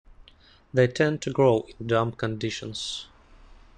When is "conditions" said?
2.17-3.05